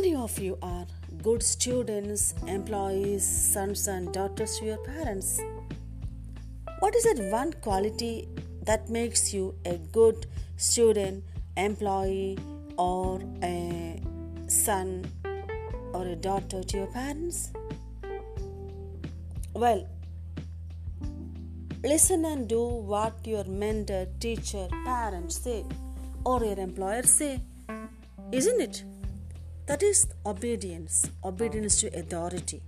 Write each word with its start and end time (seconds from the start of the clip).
many 0.00 0.14
of 0.14 0.38
you 0.38 0.56
are 0.62 0.86
good 1.22 1.42
students, 1.42 2.32
employees, 2.46 3.22
sons 3.22 3.86
and 3.86 4.10
daughters 4.14 4.58
to 4.58 4.64
your 4.64 4.78
parents? 4.78 5.38
What 6.78 6.94
is 6.94 7.04
that 7.04 7.18
one 7.30 7.52
quality 7.64 8.26
that 8.62 8.88
makes 8.88 9.34
you 9.34 9.54
a 9.66 9.76
good 9.96 10.24
student, 10.56 11.22
employee, 11.58 12.38
or 12.78 13.20
a 13.42 14.00
son 14.46 15.04
or 15.92 16.06
a 16.06 16.16
daughter 16.16 16.62
to 16.62 16.76
your 16.78 16.86
parents? 16.86 17.52
Well, 19.52 19.86
listen 21.84 22.24
and 22.24 22.48
do 22.48 22.62
what 22.94 23.26
your 23.26 23.44
mentor, 23.44 24.06
teacher, 24.18 24.66
parents 24.86 25.42
say, 25.42 25.62
or 26.24 26.42
your 26.42 26.58
employer 26.58 27.02
say, 27.02 27.42
isn't 28.32 28.62
it? 28.62 28.82
That 29.70 29.84
is 29.84 30.08
obedience, 30.26 31.08
obedience 31.22 31.80
to 31.82 31.96
authority. 31.96 32.60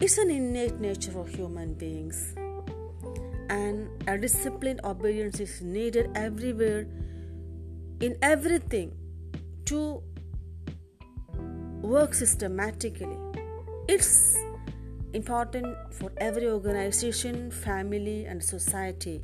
It's 0.00 0.16
an 0.16 0.30
innate 0.30 0.80
nature 0.80 1.20
of 1.20 1.28
human 1.28 1.74
beings, 1.74 2.34
and 3.50 3.90
a 4.08 4.16
disciplined 4.16 4.80
obedience 4.82 5.40
is 5.40 5.60
needed 5.60 6.08
everywhere, 6.14 6.86
in 8.00 8.16
everything, 8.22 8.96
to 9.66 10.02
work 11.82 12.14
systematically. 12.14 13.18
It's 13.86 14.38
important 15.12 15.76
for 15.92 16.10
every 16.16 16.48
organization, 16.48 17.50
family, 17.50 18.24
and 18.24 18.42
society 18.42 19.22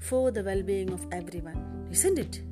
for 0.00 0.32
the 0.32 0.42
well 0.42 0.64
being 0.64 0.92
of 0.92 1.06
everyone, 1.12 1.86
isn't 1.92 2.18
it? 2.18 2.42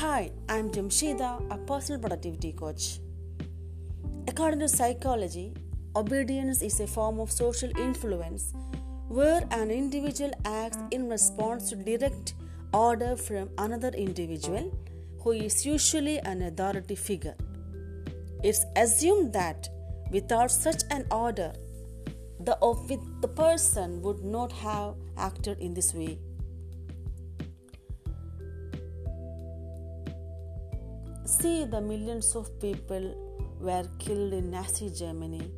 Hi, 0.00 0.30
I'm 0.50 0.70
Jamshida, 0.70 1.50
a 1.50 1.56
personal 1.56 1.98
productivity 1.98 2.52
coach. 2.52 3.00
According 4.28 4.60
to 4.60 4.68
psychology, 4.68 5.54
obedience 5.96 6.60
is 6.60 6.78
a 6.80 6.86
form 6.86 7.18
of 7.18 7.32
social 7.32 7.70
influence 7.78 8.52
where 9.08 9.48
an 9.52 9.70
individual 9.70 10.32
acts 10.44 10.76
in 10.90 11.08
response 11.08 11.70
to 11.70 11.76
direct 11.76 12.34
order 12.74 13.16
from 13.16 13.48
another 13.56 13.88
individual 13.88 14.70
who 15.22 15.30
is 15.30 15.64
usually 15.64 16.18
an 16.18 16.42
authority 16.42 16.94
figure. 16.94 17.36
It's 18.44 18.66
assumed 18.76 19.32
that 19.32 19.66
without 20.10 20.50
such 20.50 20.82
an 20.90 21.06
order, 21.10 21.54
the, 22.38 22.58
the 23.22 23.28
person 23.28 24.02
would 24.02 24.22
not 24.22 24.52
have 24.52 24.96
acted 25.16 25.58
in 25.58 25.72
this 25.72 25.94
way. 25.94 26.18
See, 31.46 31.64
the 31.64 31.80
millions 31.80 32.34
of 32.34 32.46
people 32.58 33.04
were 33.60 33.84
killed 34.00 34.32
in 34.32 34.50
Nazi 34.50 34.88
Germany 34.90 35.48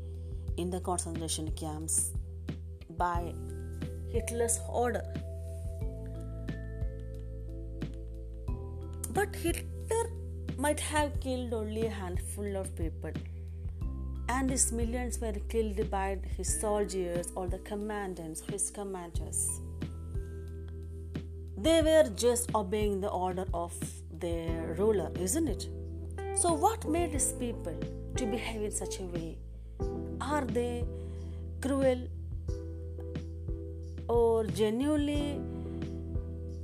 in 0.59 0.71
the 0.71 0.81
concentration 0.81 1.51
camps 1.53 2.11
by 2.99 3.33
Hitler's 4.11 4.59
order. 4.69 5.03
But 9.15 9.35
Hitler 9.35 10.05
might 10.59 10.81
have 10.81 11.19
killed 11.21 11.55
only 11.55 11.87
a 11.87 11.91
handful 12.01 12.59
of 12.59 12.77
people, 12.77 13.13
and 14.29 14.51
his 14.51 14.71
millions 14.73 15.19
were 15.23 15.39
killed 15.49 15.91
by 15.91 16.19
his 16.37 16.61
soldiers 16.61 17.33
or 17.35 17.47
the 17.47 17.61
commandants, 17.71 18.43
his 18.43 18.71
commanders. 18.71 19.41
They 21.57 21.81
were 21.81 22.11
just 22.15 22.55
obeying 22.55 23.01
the 23.01 23.09
order 23.09 23.47
of 23.55 23.75
their 24.13 24.75
ruler, 24.79 25.11
isn't 25.19 25.49
it? 25.49 25.69
So, 26.41 26.53
what 26.53 26.85
made 26.89 27.11
these 27.11 27.33
people 27.33 27.75
to 28.15 28.25
behave 28.25 28.63
in 28.63 28.71
such 28.71 29.01
a 29.01 29.03
way? 29.03 29.39
Are 30.21 30.45
they 30.45 30.85
cruel 31.61 32.07
or 34.09 34.45
genuinely 34.45 35.41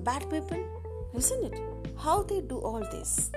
bad 0.04 0.30
people? 0.30 0.62
Isn't 1.12 1.52
it? 1.52 1.58
How 1.98 2.22
they 2.22 2.40
do 2.40 2.58
all 2.58 2.84
this? 2.92 3.32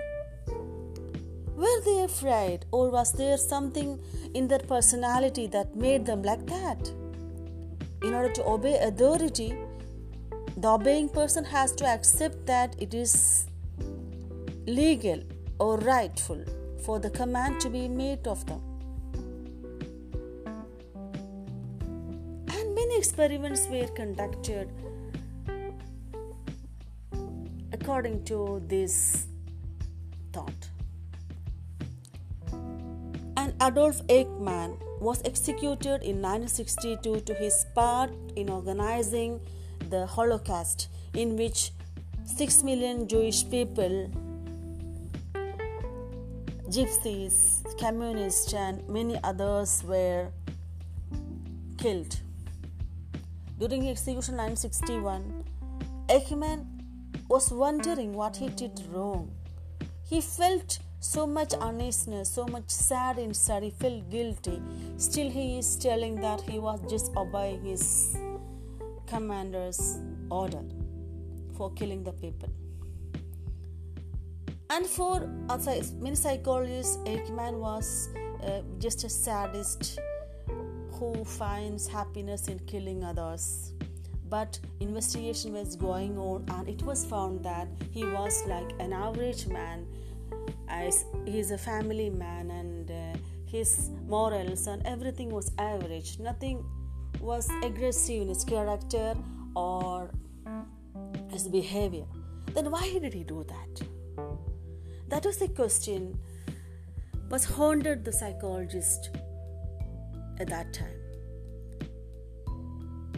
Were 1.56 1.82
they 1.86 2.04
afraid, 2.04 2.68
or 2.72 2.92
was 2.92 3.14
there 3.14 3.38
something 3.38 4.00
in 4.36 4.48
their 4.48 4.60
personality 4.60 5.48
that 5.48 5.76
made 5.76 6.06
them 6.06 6.22
like 6.22 6.46
that? 6.46 6.92
In 8.04 8.14
order 8.14 8.32
to 8.34 8.46
obey 8.46 8.78
authority, 8.78 9.56
the 10.56 10.68
obeying 10.68 11.10
person 11.10 11.44
has 11.46 11.72
to 11.78 11.88
accept 11.88 12.46
that 12.46 12.76
it 12.78 12.94
is 12.94 13.48
legal 14.68 15.24
or 15.60 15.78
rightful 15.78 16.44
for 16.84 17.00
the 17.00 17.10
command 17.10 17.60
to 17.62 17.70
be 17.70 17.88
made 17.88 18.28
of 18.28 18.46
them. 18.46 18.62
And 22.50 22.76
many 22.76 22.98
experiments 22.98 23.68
were 23.68 23.88
conducted 23.88 24.70
according 27.72 28.24
to 28.26 28.62
this 28.68 29.28
thought. 30.34 30.70
And 33.38 33.54
Adolf 33.62 34.06
Eichmann 34.08 34.78
was 35.00 35.22
executed 35.26 36.02
in 36.02 36.22
1962 36.22 37.22
to 37.22 37.34
his 37.34 37.66
part 37.76 38.12
in 38.36 38.50
organizing 38.50 39.40
the 39.90 40.06
Holocaust, 40.06 40.90
in 41.14 41.38
which 41.38 41.72
6 42.26 42.64
million 42.64 43.08
Jewish 43.08 43.50
people 43.50 44.12
gypsies, 46.70 47.64
communists, 47.80 48.54
and 48.54 48.88
many 48.90 49.18
others 49.24 49.84
were 49.86 50.28
killed. 51.78 52.20
During 53.58 53.90
execution 53.90 54.36
1961, 54.38 55.44
Eichmann 56.10 56.66
was 57.30 57.52
wondering 57.52 58.14
what 58.14 58.36
he 58.38 58.50
did 58.50 58.82
wrong. 58.92 59.32
He 60.10 60.22
felt 60.22 60.80
so 61.00 61.26
much 61.26 61.54
uneasiness, 61.54 62.30
so 62.30 62.46
much 62.46 62.70
sad 62.70 63.18
inside, 63.18 63.64
he 63.64 63.70
felt 63.70 64.10
guilty. 64.10 64.62
Still, 64.98 65.30
he 65.30 65.58
is 65.58 65.76
telling 65.78 66.16
that 66.22 66.42
he 66.42 66.60
was 66.60 66.80
just 66.90 67.16
obeying 67.16 67.64
his 67.64 68.18
commander's 69.06 70.00
order 70.30 70.64
for 71.56 71.72
killing 71.72 72.04
the 72.04 72.14
people. 72.14 72.50
And 74.70 74.86
for 74.86 75.28
many 76.00 76.16
psychologists, 76.16 76.98
Eichmann 77.06 77.60
was 77.60 78.10
uh, 78.44 78.62
just 78.80 79.04
a 79.06 79.10
sadist 79.10 80.00
who 80.92 81.24
finds 81.24 81.88
happiness 81.88 82.48
in 82.48 82.60
killing 82.60 83.04
others. 83.04 83.74
But 84.30 84.60
investigation 84.82 85.54
was 85.54 85.78
going 85.78 86.18
on, 86.18 86.44
and 86.50 86.68
it 86.68 86.82
was 86.84 87.06
found 87.06 87.44
that 87.46 87.70
he 87.92 88.04
was 88.04 88.44
like 88.46 88.70
an 88.80 88.92
average 88.92 89.48
man, 89.48 89.88
as 90.68 91.06
he's 91.26 91.52
a 91.52 91.58
family 91.58 92.10
man, 92.10 92.52
and 92.52 92.92
uh, 92.92 93.18
his 93.46 93.90
morals 94.06 94.68
and 94.68 94.86
everything 94.86 95.30
was 95.30 95.52
average. 95.58 96.20
Nothing 96.20 96.66
was 97.22 97.50
aggressive 97.64 98.22
in 98.24 98.28
his 98.28 98.44
character 98.44 99.16
or 99.56 100.12
his 101.30 101.48
behavior. 101.48 102.06
Then 102.54 102.70
why 102.70 102.98
did 103.00 103.14
he 103.14 103.24
do 103.24 103.46
that? 103.48 103.88
That 105.10 105.26
was 105.26 105.38
the 105.38 105.48
question 105.48 106.20
was 107.30 107.46
haunted 107.46 108.04
the 108.04 108.12
psychologist 108.12 109.10
at 110.40 110.48
that 110.48 110.74
time. 110.74 111.00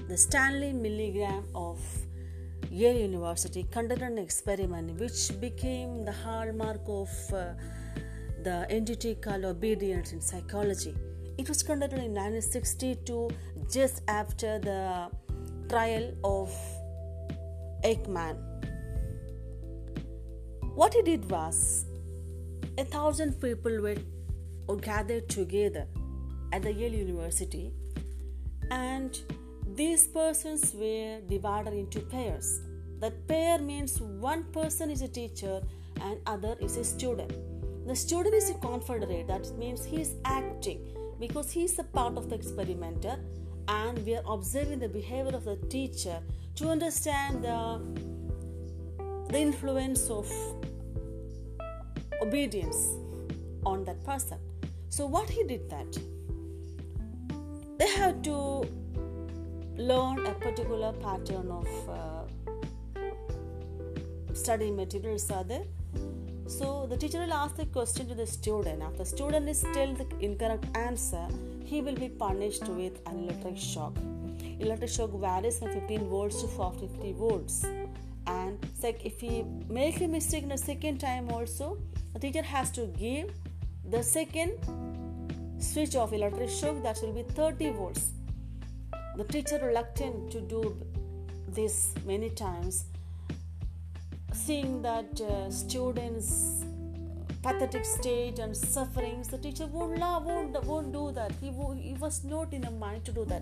The 0.07 0.17
Stanley 0.17 0.71
Milgram 0.71 1.43
of 1.53 1.79
Yale 2.71 2.99
University 2.99 3.63
conducted 3.71 4.05
an 4.05 4.17
experiment 4.19 4.99
which 4.99 5.39
became 5.39 6.05
the 6.05 6.11
hallmark 6.11 6.81
of 6.87 7.09
uh, 7.33 7.53
the 8.43 8.67
entity 8.69 9.15
called 9.15 9.45
obedience 9.45 10.13
in 10.13 10.21
psychology. 10.21 10.95
It 11.37 11.47
was 11.47 11.63
conducted 11.63 11.99
in 11.99 12.13
1962, 12.13 13.29
just 13.71 14.01
after 14.07 14.59
the 14.59 15.09
trial 15.69 16.13
of 16.23 16.51
Eichmann 17.83 18.37
what 20.79 20.93
he 20.93 21.01
did 21.01 21.29
was, 21.29 21.85
a 22.77 22.85
thousand 22.85 23.33
people 23.41 23.81
were 23.81 23.97
gathered 24.77 25.27
together 25.27 25.85
at 26.53 26.61
the 26.61 26.71
Yale 26.71 26.93
University, 26.93 27.73
and 28.71 29.19
these 29.75 30.07
persons 30.07 30.73
were 30.73 31.19
divided 31.27 31.73
into 31.73 31.99
pairs. 31.99 32.61
That 33.01 33.27
pair 33.27 33.59
means 33.59 33.99
one 33.99 34.45
person 34.53 34.89
is 34.89 35.01
a 35.01 35.09
teacher 35.09 35.61
and 36.01 36.17
other 36.25 36.55
is 36.61 36.77
a 36.77 36.85
student. 36.85 37.33
The 37.85 37.93
student 37.93 38.33
is 38.35 38.49
a 38.49 38.53
confederate, 38.53 39.27
that 39.27 39.51
means 39.57 39.83
he 39.83 39.99
is 39.99 40.15
acting 40.23 40.95
because 41.19 41.51
he 41.51 41.65
is 41.65 41.77
a 41.77 41.83
part 41.83 42.15
of 42.15 42.29
the 42.29 42.35
experimenter, 42.35 43.19
and 43.67 44.05
we 44.05 44.15
are 44.15 44.23
observing 44.25 44.79
the 44.79 44.87
behavior 44.87 45.35
of 45.35 45.43
the 45.43 45.57
teacher 45.67 46.21
to 46.55 46.69
understand 46.69 47.43
the, 47.43 48.08
the 49.29 49.37
influence 49.37 50.09
of 50.09 50.29
obedience 52.21 52.89
on 53.65 53.85
that 53.85 54.03
person. 54.03 54.39
So 54.89 55.05
what 55.05 55.29
he 55.29 55.43
did 55.43 55.69
that 55.69 55.97
they 57.77 57.87
had 57.89 58.23
to 58.23 58.65
learn 59.77 60.25
a 60.25 60.33
particular 60.33 60.91
pattern 60.93 61.49
of 61.49 61.89
uh, 61.89 62.23
study 64.33 64.71
materials 64.71 65.29
are 65.31 65.43
there 65.43 65.63
so 66.47 66.87
the 66.89 66.97
teacher 66.97 67.19
will 67.19 67.33
ask 67.33 67.55
the 67.55 67.65
question 67.67 68.07
to 68.07 68.15
the 68.15 68.25
student. 68.25 68.81
If 68.81 68.97
the 68.97 69.05
student 69.05 69.47
is 69.47 69.59
still 69.59 69.93
the 69.93 70.07
incorrect 70.19 70.65
answer 70.75 71.27
he 71.63 71.81
will 71.81 71.93
be 71.93 72.09
punished 72.09 72.67
with 72.67 72.99
an 73.05 73.19
electric 73.25 73.57
shock. 73.57 73.95
Electric 74.59 74.89
shock 74.89 75.11
varies 75.11 75.59
from 75.59 75.71
15 75.71 76.09
volts 76.09 76.41
to 76.41 76.47
450 76.47 77.13
volts 77.13 77.65
and 78.29 78.65
like 78.83 79.05
if 79.05 79.19
he 79.19 79.43
make 79.69 80.01
a 80.01 80.07
mistake 80.07 80.43
in 80.43 80.49
the 80.49 80.57
second 80.57 80.99
time 80.99 81.29
also 81.31 81.77
the 82.13 82.19
teacher 82.19 82.41
has 82.41 82.71
to 82.71 82.85
give 83.03 83.31
the 83.89 84.03
second 84.03 84.51
switch 85.59 85.95
of 85.95 86.13
electric 86.13 86.49
shock 86.49 86.81
that 86.83 86.99
will 87.01 87.13
be 87.13 87.23
30 87.23 87.71
volts. 87.71 88.11
The 89.17 89.23
teacher 89.23 89.59
reluctant 89.61 90.31
to 90.31 90.41
do 90.41 90.77
this 91.47 91.93
many 92.05 92.29
times 92.29 92.85
seeing 94.33 94.81
that 94.81 95.21
uh, 95.21 95.49
students 95.49 96.63
pathetic 97.41 97.85
state 97.85 98.39
and 98.39 98.55
sufferings 98.55 99.27
the 99.27 99.37
teacher 99.37 99.65
won't 99.65 99.97
love 99.97 100.25
won't, 100.25 100.63
won't 100.65 100.93
do 100.93 101.11
that. 101.11 101.31
He, 101.41 101.47
he 101.81 101.93
was 101.99 102.23
not 102.23 102.53
in 102.53 102.65
a 102.65 102.71
mind 102.71 103.05
to 103.05 103.11
do 103.11 103.25
that 103.25 103.41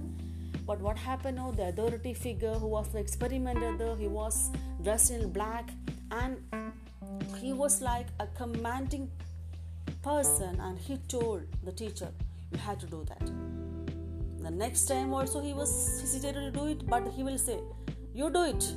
but 0.68 0.82
what 0.82 0.98
happened 0.98 1.38
now 1.38 1.52
the 1.52 1.70
authority 1.70 2.14
figure 2.14 2.54
who 2.54 2.68
was 2.68 2.90
the 2.90 3.00
experimenter 3.00 3.96
he 3.96 4.08
was 4.08 4.52
dressed 4.84 5.12
in 5.12 5.30
black 5.32 5.70
and 6.12 6.38
he 7.40 7.54
was 7.54 7.82
like 7.82 8.08
a 8.20 8.28
commanding 8.28 9.10
person 10.04 10.60
and 10.60 10.78
he 10.78 10.98
told 11.14 11.42
the 11.64 11.72
teacher 11.72 12.10
you 12.52 12.58
had 12.58 12.80
to 12.80 12.86
do 12.86 13.06
that. 13.10 13.32
The 14.40 14.52
next 14.52 14.86
time 14.86 15.14
also 15.14 15.42
he 15.42 15.54
was 15.54 16.00
hesitated 16.02 16.54
to 16.54 16.60
do 16.60 16.68
it 16.68 16.88
but 16.88 17.08
he 17.10 17.24
will 17.24 17.38
say 17.38 17.60
you 18.14 18.30
do 18.30 18.44
it. 18.44 18.74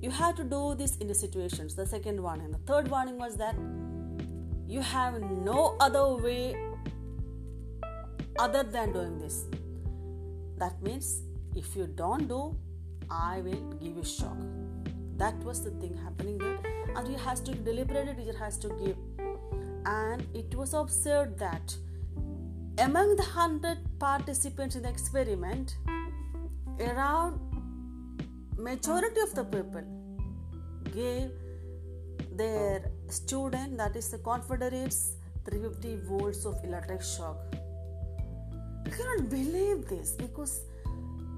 You 0.00 0.10
have 0.10 0.34
to 0.36 0.44
do 0.44 0.74
this 0.74 0.96
in 0.96 1.06
the 1.06 1.14
situations. 1.14 1.74
The 1.74 1.86
second 1.86 2.20
one 2.20 2.40
and 2.40 2.52
the 2.52 2.58
third 2.58 2.88
warning 2.88 3.18
was 3.18 3.36
that 3.36 3.54
you 4.66 4.80
have 4.80 5.20
no 5.20 5.76
other 5.80 6.16
way 6.16 6.56
other 8.38 8.62
than 8.62 8.92
doing 8.92 9.18
this 9.18 9.44
that 10.62 10.82
means 10.82 11.08
if 11.62 11.74
you 11.76 11.86
don't 12.02 12.28
do 12.34 12.42
i 13.12 13.40
will 13.40 13.64
give 13.80 13.96
you 13.96 14.04
shock. 14.04 14.36
That 15.16 15.34
was 15.44 15.62
the 15.62 15.70
thing 15.70 15.96
happening 16.02 16.38
there. 16.38 16.58
And 16.96 17.06
he 17.06 17.14
has 17.14 17.40
to 17.40 17.54
deliberate 17.54 18.16
teacher 18.16 18.36
has 18.38 18.58
to 18.58 18.68
give. 18.82 18.96
And 19.86 20.26
it 20.34 20.54
was 20.54 20.74
observed 20.74 21.38
that 21.38 21.74
among 22.78 23.16
the 23.16 23.22
100 23.22 23.78
participants 23.98 24.76
in 24.76 24.82
the 24.82 24.88
experiment 24.88 25.76
around 26.80 27.38
majority 28.56 29.20
of 29.20 29.34
the 29.34 29.44
people 29.44 29.84
gave 30.94 31.30
their 32.34 32.90
student 33.08 33.76
that 33.76 33.94
is 33.94 34.08
the 34.10 34.18
confederates 34.18 35.16
350 35.44 35.96
volts 36.08 36.46
of 36.46 36.56
electric 36.64 37.02
shock 37.02 37.36
you 38.84 38.90
cannot 38.90 39.28
believe 39.30 39.88
this 39.88 40.12
because 40.12 40.62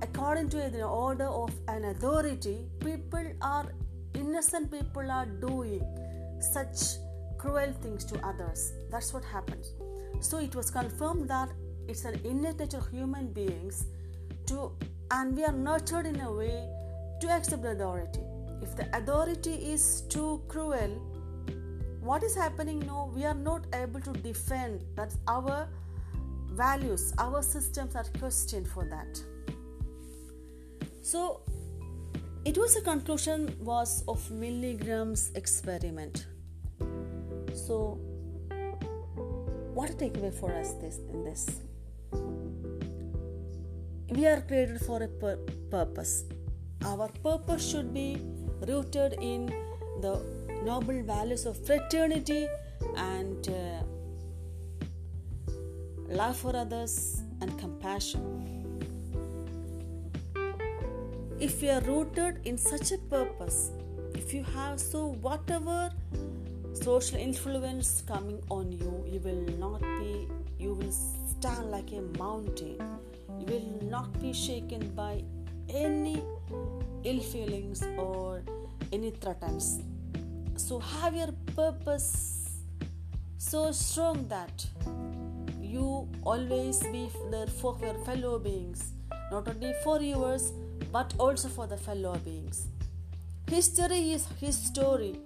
according 0.02 0.48
to 0.48 0.68
the 0.70 0.82
order 0.82 1.26
of 1.26 1.52
an 1.68 1.84
authority 1.84 2.58
people 2.80 3.26
are 3.42 3.66
innocent 4.14 4.70
people 4.70 5.10
are 5.10 5.26
doing 5.26 5.82
such 6.40 6.98
cruel 7.38 7.72
things 7.82 8.04
to 8.06 8.18
others. 8.26 8.72
That's 8.90 9.12
what 9.12 9.24
happens. 9.24 9.74
So 10.20 10.38
it 10.38 10.54
was 10.54 10.70
confirmed 10.70 11.28
that 11.28 11.50
it's 11.88 12.04
an 12.04 12.18
innate 12.24 12.58
nature 12.58 12.78
of 12.78 12.90
human 12.90 13.32
beings 13.32 13.86
to 14.46 14.72
and 15.10 15.36
we 15.36 15.44
are 15.44 15.52
nurtured 15.52 16.06
in 16.06 16.20
a 16.20 16.32
way 16.32 16.68
to 17.20 17.28
accept 17.30 17.62
the 17.62 17.72
authority. 17.72 18.20
If 18.62 18.76
the 18.76 18.88
authority 18.96 19.52
is 19.52 20.02
too 20.08 20.42
cruel 20.48 21.00
what 22.04 22.22
is 22.22 22.34
happening? 22.34 22.80
Now 22.80 23.10
we 23.14 23.24
are 23.24 23.34
not 23.34 23.66
able 23.72 24.00
to 24.00 24.12
defend. 24.12 24.84
That 24.94 25.14
our 25.26 25.66
values 26.54 27.12
our 27.18 27.42
systems 27.42 27.96
are 27.96 28.06
questioned 28.18 28.68
for 28.68 28.84
that. 28.84 29.20
So 31.02 31.40
it 32.44 32.56
was 32.56 32.76
a 32.76 32.82
conclusion 32.82 33.56
was 33.60 34.04
of 34.06 34.20
Milligram's 34.30 35.30
experiment. 35.34 36.26
So 37.54 37.98
what 39.74 39.90
a 39.90 39.94
takeaway 39.94 40.32
for 40.32 40.52
us 40.52 40.74
this 40.74 40.98
in 41.12 41.24
this? 41.24 41.60
We 44.10 44.26
are 44.26 44.40
created 44.42 44.80
for 44.82 45.02
a 45.02 45.08
pur- 45.08 45.40
purpose. 45.70 46.24
Our 46.84 47.08
purpose 47.22 47.68
should 47.68 47.92
be 47.92 48.20
rooted 48.68 49.14
in 49.20 49.46
the 50.00 50.22
noble 50.62 51.02
values 51.02 51.46
of 51.46 51.56
fraternity 51.66 52.46
and 52.96 53.48
uh, 53.48 53.82
love 56.14 56.36
for 56.36 56.54
others 56.54 57.22
and 57.40 57.58
compassion. 57.58 58.22
If 61.40 61.60
you 61.60 61.70
are 61.70 61.80
rooted 61.80 62.46
in 62.46 62.56
such 62.56 62.92
a 62.92 62.98
purpose, 62.98 63.72
if 64.14 64.32
you 64.32 64.44
have 64.44 64.78
so 64.78 65.08
whatever 65.20 65.90
social 66.72 67.18
influence 67.18 68.02
coming 68.06 68.40
on 68.48 68.70
you, 68.70 69.04
you 69.06 69.18
will 69.20 69.44
not 69.58 69.80
be, 69.80 70.28
you 70.58 70.74
will 70.74 70.92
stand 70.92 71.70
like 71.72 71.90
a 71.90 72.02
mountain. 72.16 72.78
You 73.40 73.46
will 73.46 73.88
not 73.90 74.20
be 74.20 74.32
shaken 74.32 74.90
by 74.94 75.24
any 75.68 76.22
ill 77.02 77.20
feelings 77.20 77.82
or 77.98 78.42
any 78.92 79.10
threats. 79.10 79.80
So 80.56 80.78
have 80.78 81.16
your 81.16 81.32
purpose 81.56 82.60
so 83.36 83.72
strong 83.72 84.28
that 84.28 84.64
you 85.74 86.08
always 86.22 86.78
be 86.94 87.08
there 87.30 87.46
for 87.46 87.76
your 87.80 87.94
fellow 88.04 88.38
beings, 88.38 88.92
not 89.30 89.48
only 89.48 89.72
for 89.82 90.00
yours 90.00 90.52
but 90.92 91.14
also 91.18 91.48
for 91.48 91.66
the 91.66 91.76
fellow 91.76 92.14
beings. 92.24 92.68
History 93.48 94.12
is 94.12 94.26
his 94.40 94.56
story, 94.56 95.18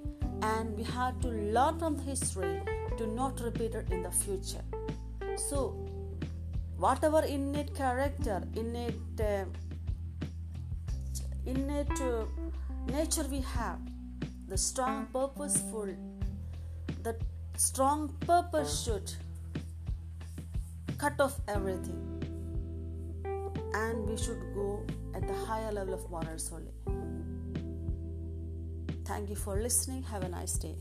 and 0.43 0.76
we 0.76 0.85
have 0.85 1.21
to 1.21 1.28
learn 1.28 1.78
from 1.78 1.99
history 1.99 2.62
to 2.97 3.07
not 3.19 3.40
repeat 3.40 3.75
it 3.75 3.90
in 3.90 4.02
the 4.02 4.11
future. 4.11 4.64
So, 5.50 5.61
whatever 6.78 7.23
innate 7.37 7.75
character, 7.75 8.43
innate 8.57 9.21
uh, 9.21 9.45
innate 11.47 12.00
uh, 12.00 12.25
nature 12.97 13.26
we 13.31 13.40
have, 13.55 13.78
the 14.49 14.59
strong 14.59 15.09
purposeful, 15.12 15.95
the 17.02 17.17
strong 17.57 18.12
purpose 18.26 18.85
should 18.85 19.12
cut 20.99 21.21
off 21.21 21.40
everything 21.47 22.19
and 23.73 24.09
we 24.09 24.17
should 24.17 24.40
go 24.55 24.85
at 25.14 25.26
the 25.26 25.35
higher 25.35 25.73
level 25.73 25.95
of 25.95 26.11
morals 26.11 26.50
only. 26.52 26.73
Thank 29.05 29.31
you 29.31 29.37
for 29.37 29.62
listening. 29.62 30.02
Have 30.02 30.25
a 30.25 30.28
nice 30.28 30.59
day. 30.59 30.76